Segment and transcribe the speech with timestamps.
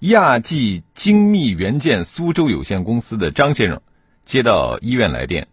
[0.00, 3.82] 亚际精密元件苏州有限公司的张先生
[4.24, 5.46] 接到医院来电。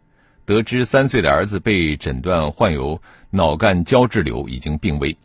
[0.46, 5.18] 得知三岁的儿子被诊断患有脑干胶质瘤，已经病危。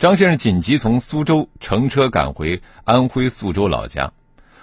[0.00, 4.12] 张先生紧急从苏州乘车赶回安徽宿州老家，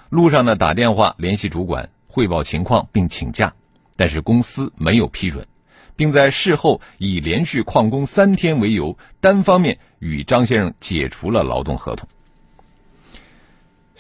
[0.10, 3.54] 路上呢打电话联系主管汇报情况并请假，
[3.96, 5.48] 但是公司没有批准，
[5.96, 12.10] 并在事后以连续旷工三天为由，单方面与张先生解除了劳动合同。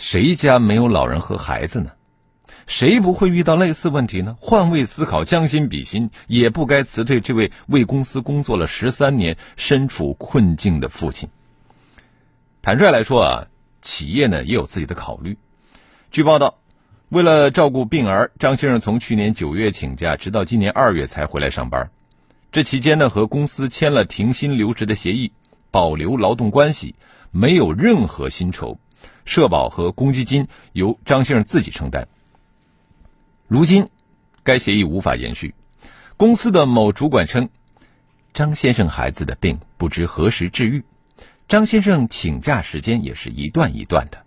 [0.05, 1.91] 谁家没有老人和孩子呢？
[2.67, 4.35] 谁不会遇到类似问题呢？
[4.37, 11.29] 换位思考，将心比心，也不该辞退这位为公司工作了十三年、身处困境的父亲。
[12.61, 13.47] 坦率来说啊，
[13.81, 15.37] 企业呢也有自己的考虑。
[16.11, 16.59] 据报道，
[17.07, 21.91] 为了照顾病儿，张先生从去年九月请假，直到今年二月才回来上班。
[22.51, 25.31] 这期间呢，和公司签了停薪留职的协议，
[25.71, 26.95] 保留劳动关系，
[27.31, 28.79] 没有任何薪酬，
[29.25, 32.07] 社保和公积金由张先生自己承担。
[33.47, 33.89] 如今，
[34.43, 35.53] 该协议无法延续。
[36.17, 37.49] 公司的某主管称，
[38.33, 40.83] 张先生孩子的病不知何时治愈，
[41.47, 44.23] 张先生请假时间也是一段一段的。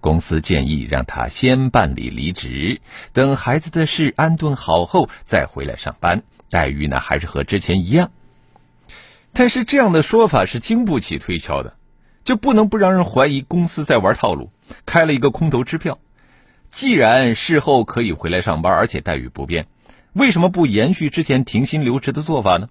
[0.00, 2.80] 公司建议让他先办理离职，
[3.12, 8.10] 等孩子的事安顿好后再回来上班，待遇呢还是和之前一样。
[9.32, 11.75] 但是这样的说法是经不起推敲的，
[12.26, 14.50] 就不能不让人怀疑公司在玩套路，
[14.84, 16.00] 开了一个空头支票。
[16.70, 19.68] 既然事后可以回来上班，而且待遇不变，
[20.12, 22.68] 为什么不延续之前停薪留职的做法呢？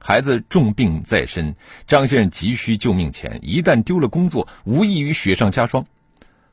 [0.00, 1.54] 孩子重病在身，
[1.86, 5.86] 张先生急需救命钱，一旦丢了工作，无异于雪上加霜。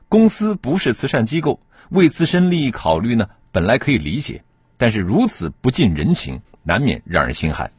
[0.07, 1.59] 公司不是慈善机构，
[1.89, 4.43] 为自身利益考虑呢，本来可以理解，
[4.77, 7.71] 但是如此不近人情，难免让人心寒。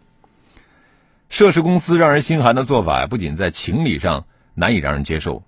[1.30, 5.42] 涉事公司让人心寒的做法，不仅在情理上难以让人接受，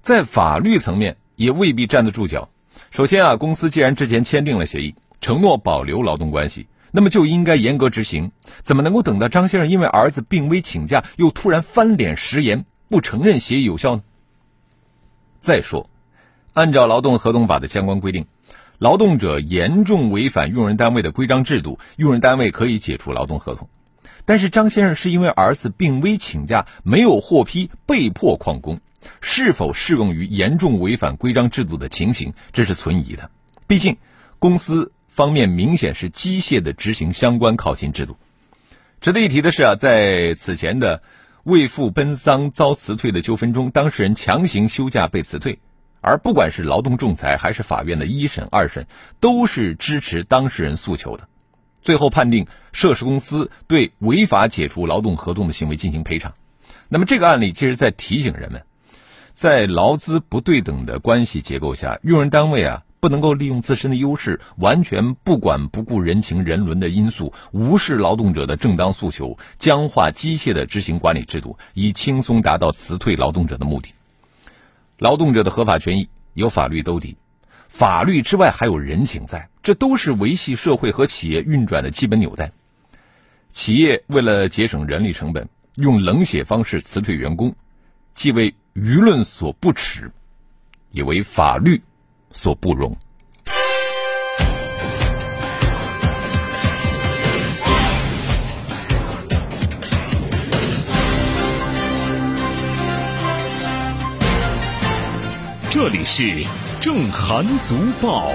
[0.00, 2.48] 在法律层面也未必站得住脚。
[2.90, 8.32] 首先啊，公司既然之前签订了协议，承诺保留劳动关系，那么就应该严格执行。
[8.62, 14.02] 怎么能够等到张先生因为儿子病危请假，又突然翻脸食言，不承认协议有效呢？
[15.38, 15.90] 再说，
[16.52, 18.26] 按照劳动合同法的相关规定，
[18.78, 23.68] 劳动者严重违反用人单位的规章制度，用人单位可以解除劳动合同。
[24.26, 28.80] 但是张先生是因为儿子病危请假，没有获批，被迫旷工。
[29.20, 33.30] 是否适用于严重违反规章制度的情形，这是存疑的。
[33.68, 33.98] 毕竟，
[34.40, 38.16] 公司方面明显是机械的执行相关考勤制度。
[39.00, 41.02] 值得一提的是啊，在此前的
[41.44, 45.60] 为父奔丧遭辞退的纠纷中，当事人强行休假被辞退，
[46.00, 48.88] 而不管是劳动仲裁还是法院的一审、二审，
[49.20, 51.28] 都是支持当事人诉求的。
[51.82, 56.34] 最后判定涉事公司对违法解除劳动合同的行为进行赔偿。
[56.88, 58.62] 那么，这个案例其实在提醒人们。
[59.34, 73.92] 在劳资不对等的关系结构下，用人单位啊不能够利用自身的优势，完全不管不顾人情人伦的因素，无视劳动者的正当诉求，僵化机械的执行管理制度，以轻松达到辞退劳动者的目的。
[74.96, 77.18] 劳动者的合法权益有法律兜底，
[77.68, 82.50] 法律之外还有人情在，这都是维系社会和企业运转的基本纽带。
[83.52, 87.54] 企业为了节省人力成本，用冷血方式辞退员工，
[88.14, 90.10] 既为舆论所不耻，
[90.90, 91.82] 也为法律
[92.32, 92.96] 所不容。
[105.68, 106.42] 这里是
[106.86, 108.30] 正涵读报。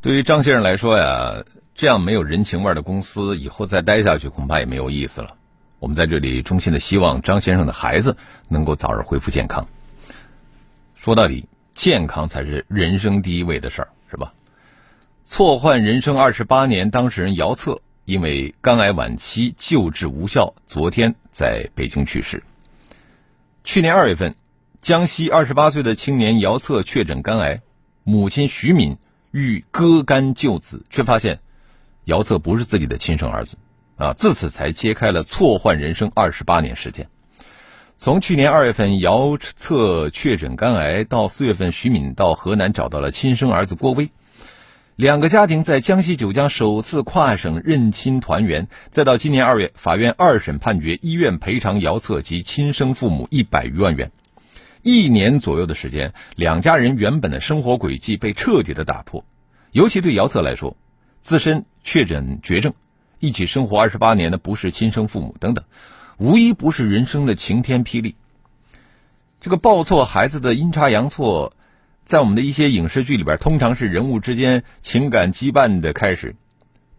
[0.00, 1.42] 对于张先生来说呀，
[1.74, 5.36] 这样没有人情味的公司，以后再待下去恐怕也没有意思了。
[5.80, 8.16] 我们在这里衷心的希望张先生的孩子
[8.46, 9.66] 能够早日恢复健康。
[10.94, 14.32] 说到底，健康才是人生第一位的事儿，是吧？
[15.24, 22.40] 错换人生二十八年，当事人姚策因为肝癌晚期救治无效，昨天在北京去世。
[23.64, 24.36] 去年二月份，
[24.82, 27.60] 江西二十八岁的青年姚策确诊肝癌，
[28.02, 28.96] 母亲徐敏
[29.30, 31.40] 欲割肝救子，却发现
[32.04, 33.58] 姚策不是自己的亲生儿子。
[33.96, 37.08] 啊，自此才揭开了错换人生二十八年时间。
[37.96, 44.10] 从去年二月份姚策确诊肝癌，到四月份徐敏到河南找到了亲生儿子郭威，
[44.96, 54.10] 两个家庭在江西九江首次跨省认亲团圆，再到今年二月，法院二审判决医院赔偿姚策及亲生父母一百余万元。
[54.82, 59.24] 一年左右的时间，两家人原本的生活轨迹被彻底的打破，
[59.72, 60.76] 尤其对姚策来说，
[61.20, 62.72] 自身确诊绝症，
[63.18, 65.64] 一起生活二十八年的不是亲生父母等等，
[66.16, 68.14] 无一不是人生的晴天霹雳。
[69.42, 71.54] 这个抱错孩子的阴差阳错，
[72.06, 76.36] 在我们的一些影视剧里边，通常是人物之间情感羁绊的开始。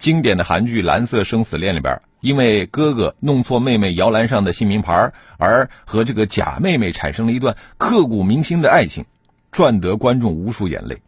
[0.01, 2.01] 经典的韩剧《蓝色生死恋》里边。
[2.21, 9.05] 因为哥哥弄错妹妹摇篮上的姓名牌，而和这个假妹妹产生了一段刻骨铭心的爱情，
[9.51, 11.01] 赚得观众无数眼泪。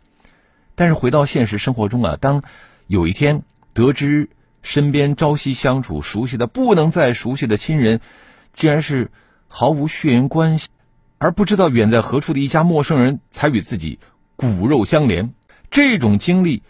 [0.74, 2.42] 但是回到现实生活中啊，当
[2.88, 3.44] 有一天
[3.74, 4.30] 得知
[4.64, 8.00] 身边朝夕相处、熟悉的不能再熟悉的亲人，
[8.54, 9.12] 竟然是
[9.48, 10.70] 毫无血缘关系，
[11.20, 14.00] 而不知道远在何处的一家陌生人才与自己
[14.36, 15.32] 骨肉相连，
[15.70, 16.64] 这种经历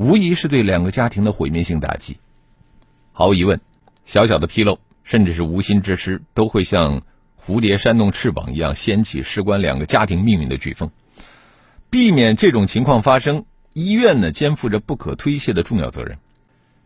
[0.00, 2.16] 无疑是对两个家庭的毁灭性打击。
[3.12, 3.60] 毫无疑问。
[4.06, 7.02] 小小的纰漏，甚至是无心之失，都会像
[7.38, 10.90] 蝴蝶扇动翅膀一样，掀起事关两个家庭命运的飓风。
[11.90, 13.44] 避免这种情况发生，
[13.74, 16.16] 医院呢肩负着不可推卸的重要责任。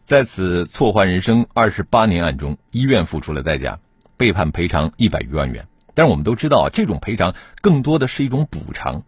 [0.02, 3.78] 在此错换人生二十八年案中，医院付出了代价，
[4.16, 5.68] 被判赔偿一百余万元。
[5.94, 9.04] 但是我们都知道，这种赔偿更多的是一种补偿，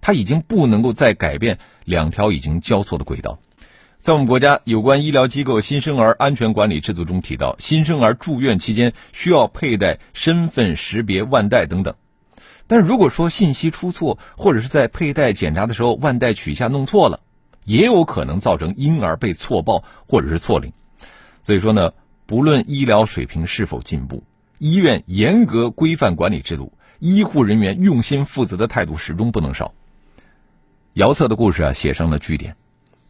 [0.00, 3.38] 它已经不能够再改变两条已经交错的轨道。
[4.00, 11.94] 在我们国家有关医疗机构新生儿安全管理制度中提到，新生儿住院期间需要佩戴身份识别腕带等等。
[12.66, 17.20] 但如果说信息出错，或者是在佩戴检查的时候腕带取下弄错了，
[17.66, 20.72] 也有可能造成婴儿被错报或者是错领。
[21.42, 21.92] 所以说呢，
[22.24, 24.24] 不论医疗水平是否进步，
[24.56, 29.74] 医院严格规范管理制度，医护人员用心负责的态度始终不能少。
[30.94, 32.56] 姚策的故事啊，写上了句点。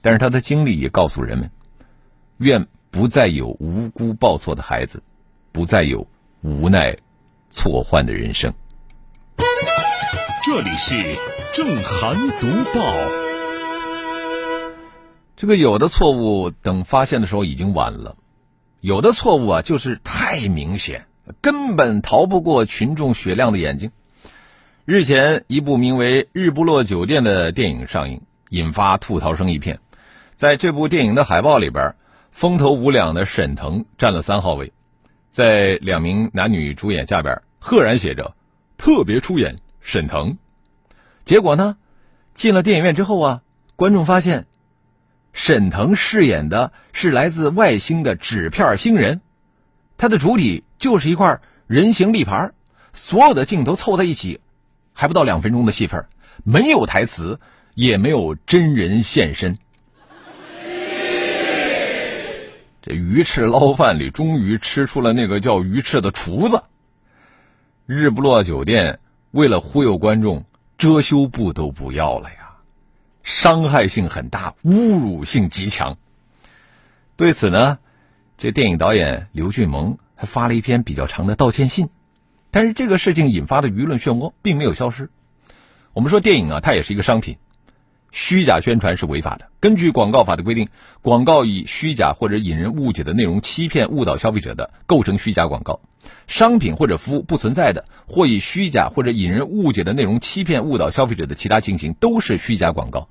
[0.03, 1.51] 但是他的经历也告诉人们：
[2.39, 5.03] 愿不再有无辜报错的孩子，
[5.53, 6.07] 不再有
[6.41, 6.97] 无奈
[7.51, 8.53] 错换的人生。
[10.43, 11.17] 这里是
[11.53, 12.95] 正涵读报。
[15.37, 18.17] 这个有的错误等发现的时候已经晚了，
[18.81, 21.07] 有的错误啊就是太明显，
[21.43, 23.91] 根本逃不过群众雪亮的眼睛。
[24.87, 29.79] 日前，一部名为《日不落酒店》的电影上映，引发吐槽声一片。
[30.41, 31.95] 在这部电影的海报里边，
[32.31, 34.73] 风头无两的沈腾占了三号位，
[35.31, 38.35] 在两名男女主演下边，赫然写着
[38.79, 40.39] “特别出演沈腾”。
[41.27, 41.77] 结果呢，
[42.33, 43.43] 进了电影院之后啊，
[43.77, 44.47] 观众发现，
[45.35, 49.21] 沈腾饰演的是来自外星的纸片星人，
[49.99, 52.51] 他的主体就是一块人形立牌，
[52.95, 54.41] 所有的镜头凑在一起，
[54.95, 56.07] 还不到两分钟的戏份，
[56.45, 57.39] 没有台词，
[57.75, 59.59] 也没有真人现身。
[62.83, 66.63] 这鱼翅捞饭里终于吃出了那个叫鱼翅的厨子。
[67.87, 69.01] 日不落酒店
[69.33, 70.45] 为了忽悠观众，
[70.79, 72.57] 遮羞布都不要了呀，
[73.23, 75.99] 伤害性很大，侮辱性极强。
[77.17, 77.79] 对此呢，
[78.39, 81.91] 这电影导演刘俊萌还发了一篇比较长的道歉信。
[82.51, 85.11] 但是这个事情引发的舆论漩涡并没有消失。
[85.93, 87.37] 我们说电影啊，它也是一个商品。
[88.13, 89.49] 虚假宣传是违法的。
[89.61, 90.69] 根据广告法的规定，
[91.03, 95.81] 广告以虚假或者引人误解的内容欺骗、误导消费者的，构成虚假广告；
[96.27, 103.09] 商品或者服务不存在的，或以虚假或者引人误解的内容欺骗、误导消费者的其他情形，都是虚假广告。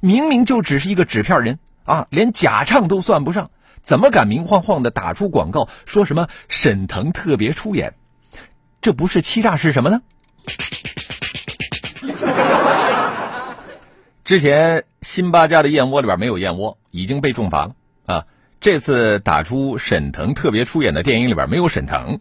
[0.00, 3.50] 明明就只是一个纸片人啊，连假唱都算不上，
[3.82, 7.94] 怎么敢明晃晃的打出广告，说什么沈腾特别出演？
[8.80, 10.02] 这不是欺诈是什么呢？
[14.26, 18.26] 之前辛巴家的燕窝里边没有燕窝，已经被重罚了啊！
[18.60, 22.18] 这次打出沈腾特别出演的电影里边没有沈腾，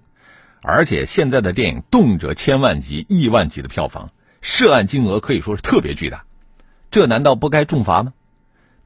[0.61, 4.11] 而且现在的电影动辄千万级、亿万级的票房，
[4.43, 6.25] 涉案金额可以说是特别巨大，
[6.91, 8.13] 这难道不该重罚吗？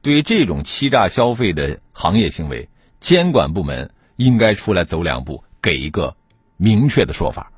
[0.00, 6.16] 对于这种欺诈消费的行业行为，监管部门应该出来走两步，给一个
[6.56, 7.52] 明确的说法。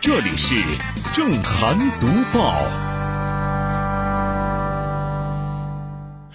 [0.00, 0.56] 这里是
[1.12, 2.85] 正涵读报。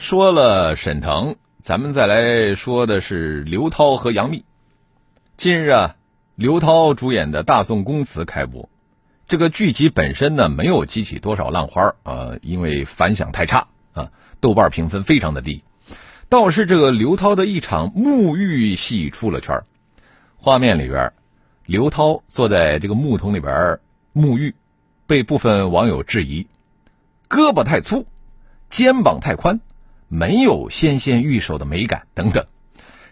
[0.01, 4.43] 说了沈腾，咱们再来说的是刘涛和杨幂。
[5.38, 5.96] 近日啊，
[6.34, 8.67] 刘涛主演的《大宋宫词》开播，
[9.27, 15.63] 这个剧集本身呢没有激起多少浪花啊，因为反响太差啊，豆瓣评分非常的低。
[16.29, 19.62] 倒是这个刘涛的一场沐浴戏出了圈
[20.36, 21.13] 画面里边，
[21.67, 23.77] 刘涛坐在这个木桶里边
[24.15, 24.55] 沐浴，
[25.05, 26.48] 被部分网友质疑
[27.29, 28.08] 胳膊太粗、
[28.72, 29.62] 肩膀太宽，
[30.13, 32.45] 没有纤纤玉手的美感等等，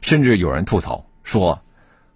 [0.02, 1.64] 甚至有人吐槽说：“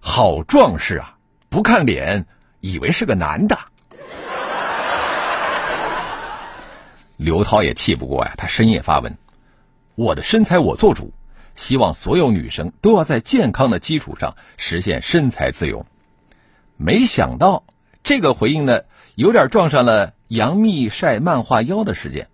[0.01, 1.15] 好壮士啊，
[1.47, 2.25] 不看脸
[2.59, 3.57] 以为是个男的。
[7.15, 9.17] ”刘涛也气不过呀，他深夜发文
[9.95, 11.13] ：“我的身材我做主，
[11.55, 15.85] 希望所有女生都要在健康的基础上实现身材自由。”
[16.75, 17.63] 没想到
[18.03, 18.81] 这个回应呢，
[19.15, 22.27] 有点撞上了杨幂晒漫画腰的事件，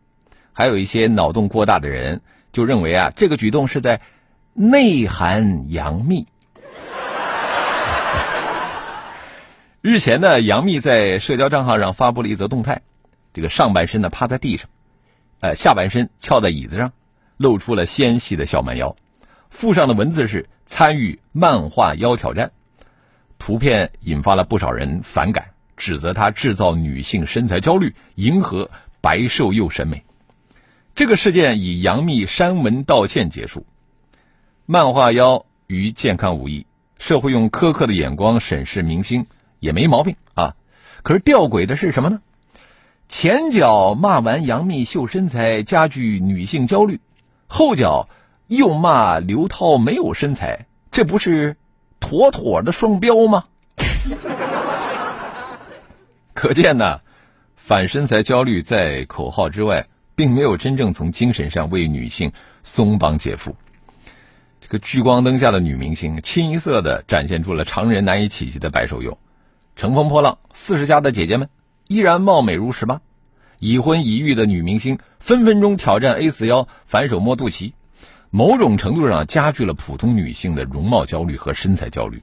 [0.51, 4.01] 还有一些脑洞过大的人就认为啊，这个举动是在
[4.53, 6.27] 内涵杨幂。
[9.81, 12.81] 日前呢，杨幂在社交账号上发布了一则动态，
[13.33, 14.69] 这个上半身呢趴在地上，
[15.39, 16.91] 呃，下半身翘在椅子上，
[17.37, 18.97] 露出了纤细的小蛮腰，
[19.49, 22.51] 附上的文字是“参与漫画腰挑战”。
[23.39, 30.03] 图片引发了不少人反感，指责他制造女性身材焦虑，迎合白瘦幼审美。
[30.95, 33.65] 这个事件以杨幂删文道歉结束。
[34.65, 36.65] 漫画妖与健康无异，
[36.97, 39.25] 社会用苛刻的眼光审视明星
[39.59, 40.55] 也没毛病啊。
[41.01, 42.21] 可是吊诡的是什么呢？
[43.07, 47.01] 前脚骂完杨幂秀身材加剧女性焦虑，
[47.47, 48.07] 后脚
[48.47, 51.57] 又骂刘涛没有身材，这不是？
[51.99, 53.45] 妥妥的双标吗？
[56.33, 57.01] 可见呢，
[57.55, 59.87] 反身材焦虑在口号之外，
[60.19, 63.53] 并没有真正从精神上为女性松绑解缚。
[64.59, 69.17] 这个聚光灯下的女明星，清一色的展现出了常人难以企及的白瘦幼。
[69.77, 71.47] 乘风破浪四十加的姐姐们
[71.87, 72.99] 依然貌美如十八，
[73.59, 77.71] 已婚已育的女明星分分钟挑战 A 四腰，反手摸肚脐。
[78.29, 82.21] 某种程度上加剧了普通女性的容貌焦虑和身材焦虑。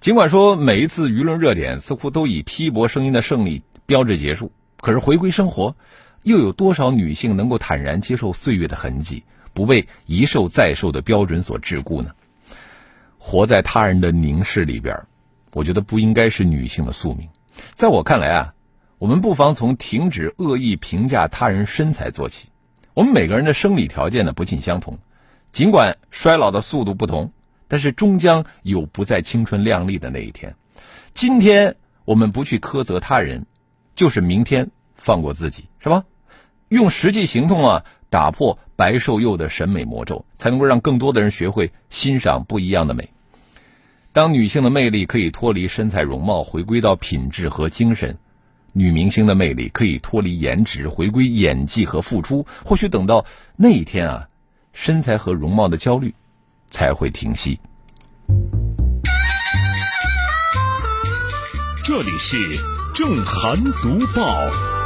[0.00, 4.50] 尽管说每一次舆论热点似乎都以批驳声音的胜利标志结束，
[4.80, 5.76] 可是回归生活，
[6.22, 12.12] 又有多少女性能够坦然接受岁月的痕迹，不被一瘦再瘦的标准所桎梏呢？
[13.18, 15.04] 活在他人的凝视里边，
[15.52, 17.28] 我觉得不应该是女性的宿命。
[17.74, 18.54] 在我看来啊，
[18.98, 22.48] 我们不妨从停止恶意评价他人身材做起。
[22.94, 24.98] 我们每个人的生理条件呢不尽相同。
[25.52, 27.32] 尽管衰老的速度不同，
[27.68, 30.54] 但是终将有不再青春靓丽的那一天。
[31.12, 33.46] 今天我们不去苛责他人，
[33.94, 36.04] 就是明天放过自己，是吧？
[36.72, 43.10] 用实际行动啊，打破白瘦幼的审美魔咒，才能够让更多的人学会欣赏不一样的美。
[44.12, 48.14] 当女性的魅力可以脱离身材容貌，回归到品质和精神；
[48.72, 52.46] 女明星的魅力可以脱离颜值，回归演技和付出。
[52.64, 53.26] 或许等到
[53.56, 54.28] 那一天啊。
[54.72, 56.14] 身材和容貌的焦虑
[56.70, 57.60] 才会停息。
[61.84, 62.38] 这里是
[62.94, 64.81] 正涵读报。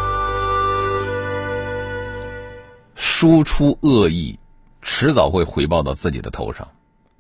[3.18, 4.38] 输出恶意，
[4.82, 6.68] 迟早会回报到自己的头上。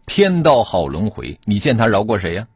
[0.04, 2.48] 天道好轮回，你见他饶过谁呀？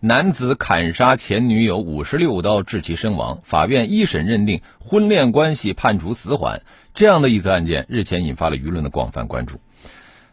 [0.00, 3.40] 男子砍杀前女友五十六刀，致其身亡。
[3.44, 6.62] 法院一审认定婚恋关系，判处死缓。
[6.94, 9.60] 这样的一则案件日前引发了舆论的广泛关注。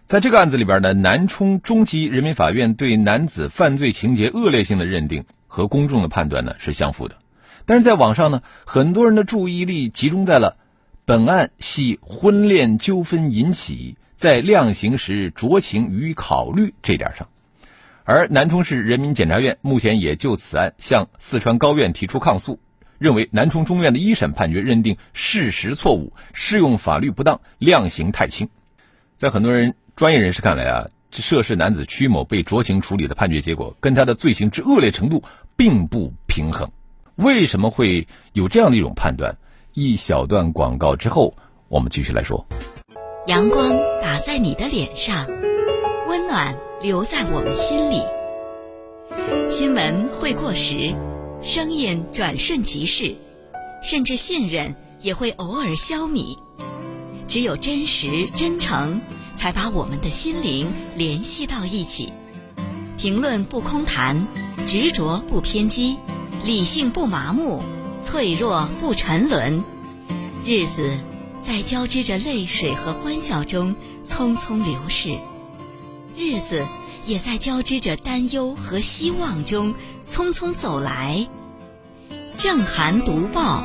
[0.06, 7.18] 在这个案子里边呢，南充中级人民法院对男子犯罪情节恶劣性的认定和公众的判断呢是相符的。
[7.66, 10.56] 但是在网上呢，很多人的注意力集中在了
[11.08, 17.30] 本案系婚恋纠纷引起，在量刑时酌情予以考虑这点上。
[18.06, 22.60] 而南充市人民检察院目前也就此案向四川高院提出抗诉。
[22.98, 28.50] 认为南充中院的一审判决认定事实错误，适用法律不当，量刑太轻。
[29.16, 35.24] 在很多人专业人士看来啊，涉事男子曲某被酌情处理的判决结果，跟他的罪行之恶劣程度
[35.56, 36.72] 并不平衡。
[37.16, 39.38] 为什么会有这样的一种判断？
[39.78, 41.34] 一小段广告之后，
[41.68, 42.46] 我们继续来说。
[43.28, 45.28] 阳光打在你的脸上，
[46.08, 48.02] 温暖留在我们心里。
[49.50, 50.96] 新闻会过时。
[51.42, 53.14] 声音转瞬即逝，
[53.84, 56.38] 甚至信任也会偶尔消弭。
[57.28, 59.02] 只有真实真诚，
[59.36, 62.14] 才把我们的心灵联系到一起。
[62.98, 64.26] 评论不空谈，
[64.66, 65.98] 执着不偏激，
[66.46, 67.62] 理性不麻木，
[68.06, 69.64] 脆弱不沉沦。
[70.46, 70.96] 日子
[71.42, 75.18] 在交织着泪水和欢笑中匆匆流逝，
[76.16, 76.64] 日子
[77.08, 79.74] 也在交织着担忧和希望中
[80.06, 81.28] 匆匆走来。
[82.38, 83.64] 正涵读报，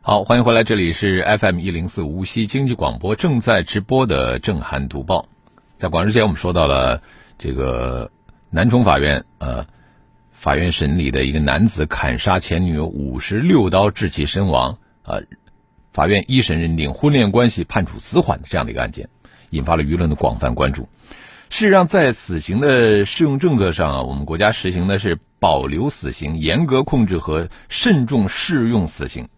[0.00, 5.28] 好，欢迎回来，这里是 FM 一零四无锡经济广播正在直播的正涵读报。
[5.76, 7.02] 在广之前，我们说到了
[7.38, 8.10] 这个
[8.48, 9.66] 南充法院呃，
[10.44, 15.16] 法院审理的一个男子砍杀前女友五十六刀致其身亡啊，
[15.90, 19.08] 法院一审认定婚恋关系判处死缓的这样的一个案件，
[19.48, 20.86] 引发了舆论的广泛关注。
[21.48, 29.30] 事实上，在死刑的适用政策上啊，我们国家实行的是保留死刑、严格控制和慎重适用死刑。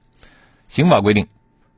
[0.67, 1.29] 刑法规定，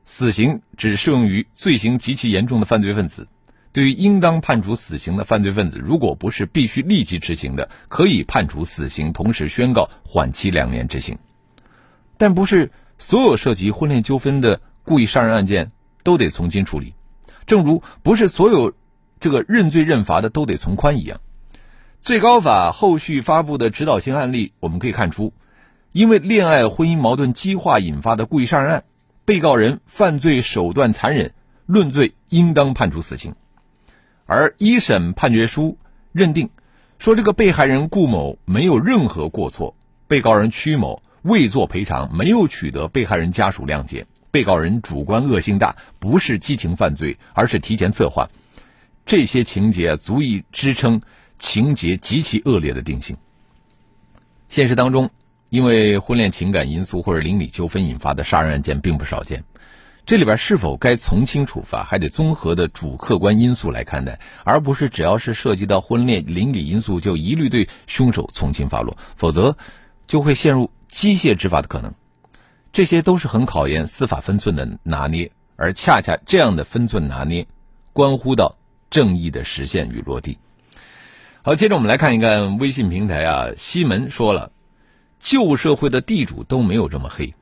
[0.05, 3.27] 死刑只适用于罪行极其严重的犯罪分子。
[3.79, 11.17] 对于应当判处死刑的犯罪分子，如果不是必须立即执行的，可以判处死刑，同时宣告缓期两年执行。
[12.17, 15.71] 但不是所有涉及婚恋纠纷的故意杀人案件
[16.03, 16.93] 都得从轻处理，
[17.45, 18.73] 正如不是所有
[19.21, 21.21] 这个认罪认罚的都得从宽一样。
[22.01, 25.31] 最高法后续发布的指导性案例，我们可以看出，
[25.93, 28.83] 因为恋爱婚姻矛盾激化引发的故意杀人案，
[29.23, 31.33] 被告人犯罪手段残忍，
[31.65, 33.35] 论罪应当判处死刑。
[34.29, 35.79] 而一审判决书
[36.11, 36.51] 认定，
[36.99, 39.75] 说这个被害人顾某没有任何过错，
[40.07, 48.29] 被告人曲某未作赔偿，没有取得被害人家属谅解，被告人主观恶性大，不是激情犯罪，而是提前策划，
[49.03, 51.01] 这些情节足以支撑
[51.39, 53.17] 情节极其恶劣的定性。
[54.47, 55.09] 现实当中，
[55.49, 59.43] 因为婚恋情感因素或者邻里纠纷引发的杀人案件并不少见。
[60.09, 69.55] 这里边是否该从轻处罚，还得综合的主客观因素来看待，而不是只要是涉及到婚恋邻里因素就一律对凶手从轻发落，否则
[70.07, 71.93] 就会陷入机械执法的可能。
[72.73, 77.45] 这些都是很考验司法分寸的拿捏，而恰恰这样的分寸拿捏，
[77.93, 78.57] 关乎到
[78.89, 80.39] 正义的实现与落地。
[81.43, 84.51] 好，接着我们来看一看微信平台啊，西门说了，
[85.19, 87.35] 旧社会的地主都没有这么黑。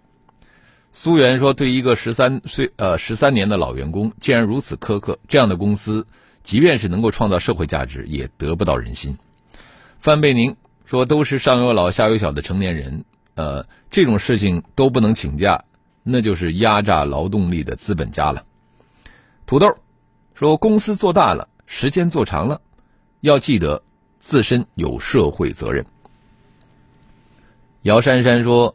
[0.97, 6.07] 苏源说：“对一个十三岁呃十三年的老员工，竟然如此苛刻，这样的公司，
[6.41, 9.19] 即便是能够创造社会价值，也得不到人心。”
[10.01, 15.65] 范贝宁说：“都是上有老下有小的成年人，呃，这种事情都不能请假，
[16.01, 18.43] 那就是压榨劳动力的资本家了。”
[19.45, 19.77] 土豆
[20.33, 22.59] 说：“公司做大了，时间做长了，
[23.21, 23.83] 要记得
[24.17, 25.85] 自身有社会责任。”
[27.85, 28.73] 姚珊珊说。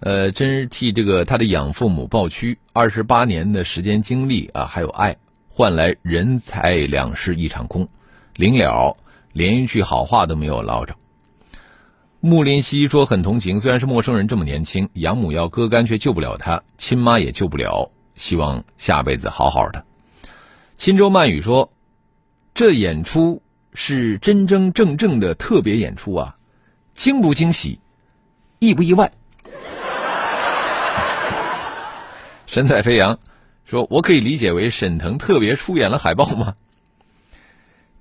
[0.00, 5.16] 呃，真是替这个他的养父母抱屈，二十八年的时间精力啊，还有爱，
[5.48, 7.88] 换来人财两失一场空，
[8.34, 8.96] 临了
[9.32, 10.94] 连一句好话都没有捞着。
[12.20, 19.84] 穆林西说很同情，虽然是陌生人这么年轻，养母要割肝却救不了他，亲妈也救不了，希望下辈子好好的。
[20.76, 21.70] 钦州曼语说，
[22.52, 23.40] 这演出
[23.72, 26.36] 是真真正正的特别演出啊，
[26.94, 27.80] 惊不惊喜，
[28.58, 29.10] 意不意外？
[32.56, 33.18] 神采飞扬
[33.66, 36.54] 说：“我可以理解为沈腾特别出演了海报吗？”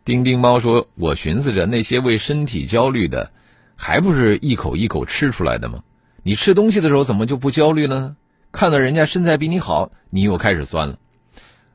[0.05, 3.33] 丁丁猫说：“我寻思着那些为身体焦虑的，
[3.75, 5.83] 还不是一口一口吃出来的吗？
[6.23, 8.15] 你吃东西的时候怎么就不焦虑呢？
[8.53, 10.99] 看到人家身材比你好，你又开始酸了。”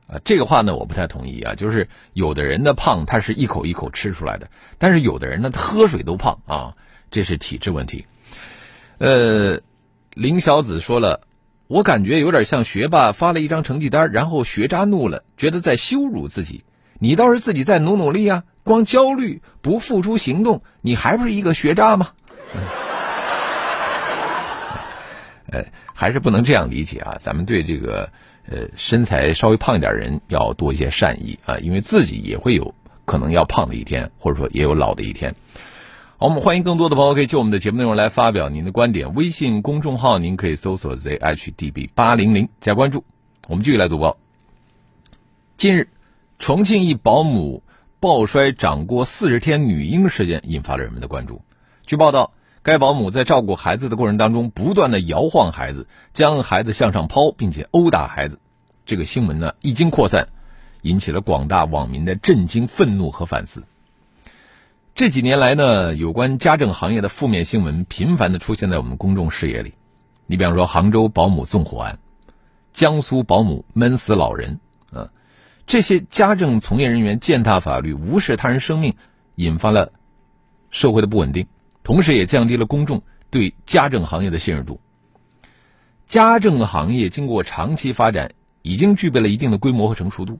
[0.09, 1.53] 啊，这个话呢，我不太同意啊。
[1.53, 4.47] 就是有的人的胖，他是一口一口吃出来的；
[4.79, 6.73] 但是有的人呢，喝水都胖啊，
[7.11, 8.07] 这是体质问题。
[8.97, 9.61] 呃，
[10.15, 11.27] 林小子说了。
[11.71, 16.65] 我感觉有点像学霸发了一张成绩单，然后学渣怒了，觉得在羞辱自己。
[16.99, 18.43] 你倒是自己再努努力啊！
[18.63, 22.09] 光焦虑不付出行动，你还不是一个学渣吗？
[25.49, 27.15] 呃，还是不能这样理解啊！
[27.21, 28.09] 咱们对这个
[28.49, 35.33] 呃身材稍微胖一点人要多一些善意啊，因为自己也会有可能要胖的一天，或者说也有老的一天。
[36.21, 39.15] 好，我们欢迎更多的朋友可以就我们的节目内容来发表您的观点。
[39.15, 43.03] 微信公众号您可以搜索 zhdb 八零零加关注。
[43.47, 44.17] 我们继续来读报。
[45.57, 45.87] 近日，
[46.37, 47.63] 重庆一保姆
[47.99, 51.41] 抱摔长过四十天女婴事件引发了人们的关注。
[51.87, 58.39] 据报道，该保姆在照顾孩子的过程当中，不断的摇晃孩子，将孩子向上抛，并且殴打孩子。
[58.85, 60.27] 这个新闻呢一经扩散，
[60.83, 63.63] 引起了广大网民的震惊、愤怒和反思。
[64.93, 69.73] 这几年来呢，有关家政行业的负面新闻频繁的出现在我们公众视野里。
[70.27, 71.99] 你比方说，杭州保姆纵火案，
[72.71, 74.59] 江苏保姆闷死老人，
[74.91, 75.09] 啊，
[75.65, 78.95] 这些家政从业人员践踏法律、无视他人生命，
[79.35, 79.93] 引发了
[80.69, 81.47] 社会的不稳定，
[81.83, 84.81] 同时也降低了公众对家政行业的信任度。
[86.05, 90.39] 家政行业经过长期发展，已经具备了一定的规模和成熟度，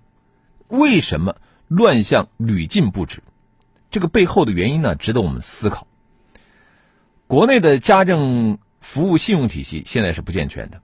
[0.67, 1.37] 为什么
[1.69, 3.23] 乱象屡禁不止？
[3.91, 5.85] 这个背后的原因呢，值得我们思考。
[7.27, 10.81] 国内的家政服务信用体系现在是不健全的。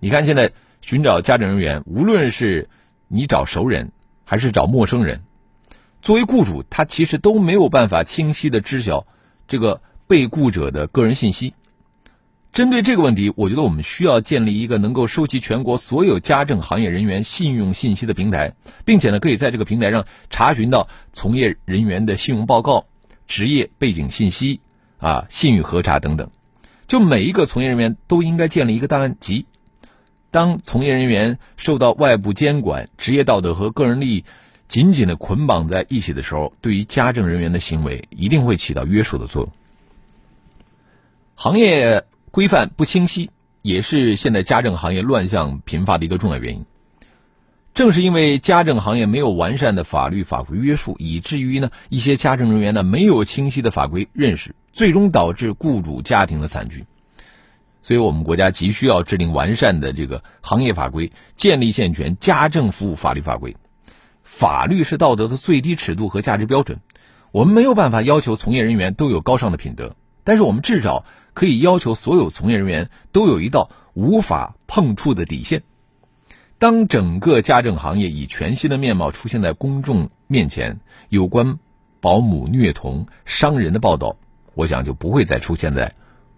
[0.00, 2.68] 你看，现在寻找家政人员，无论是
[3.08, 3.92] 你找熟人
[4.24, 5.22] 还是找陌生人，
[6.00, 9.06] 作为雇主，他其实都没有办法清晰的知晓
[9.46, 11.54] 这个被雇者的个人信息。
[12.56, 18.54] 针对这个问题，我觉得我们需要建立一个能够收集全国所有家政行业人员信用信息的平台，
[18.86, 22.86] 并且呢，可以在这个平台上查询到从业人员的信用报告、
[23.26, 24.62] 职业背景信息、
[24.96, 26.30] 啊信誉核查等等。
[26.86, 29.44] 就每一个从业人员都应该建立一个档案集。
[30.30, 34.24] 当从业人员受到外部监管、职业道德和个人利益
[34.66, 39.52] 紧紧的捆绑在一起的时候，对于家政人员的行为一定会起到约束的作用。
[41.34, 42.06] 行业。
[42.36, 43.30] 规范不清晰，
[43.62, 46.66] 也是现在家政行业乱象频发的一个重要原因。
[47.72, 56.84] 正是因为家政行业没有完善的法律法规约束，以至于呢一些家政人员呢没有清晰的法规认识，最终导致雇主家庭的惨剧。
[57.80, 63.56] 所以我们国家急需要制定完善的这个行业法规，建立健全家政服务法律法规。
[64.24, 66.80] 法律是道德的最低尺度和价值标准，
[67.32, 71.06] 我们没有办法要求从业人员都有高尚的品德，但是我们至少。
[71.36, 75.62] 可以要求所有从业人员都有一道无法碰触的底线。
[76.58, 81.58] 当整个家政行业以全新的面貌出现在公众面前，有关
[82.00, 84.16] 保姆虐童伤人的报道，
[84.54, 85.92] 我想就不会再出现在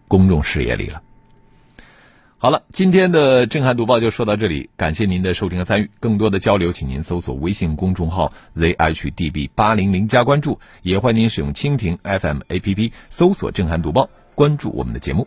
[0.09, 1.01] 公众视野里了。
[2.39, 5.91] 好了，今天的震撼读报就说到这里，感谢您的收听和参与。
[6.01, 14.11] 更多的交流，请您搜索微信公众号 zhdb 八零零加关注，也欢迎您使用蜻蜓 FM APP 搜索震撼读报。
[14.39, 15.27] 关注我们的节目。